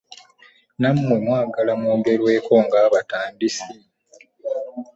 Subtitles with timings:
[0.79, 3.71] Nammwe mwagala mwogerweko ng'abatandisi?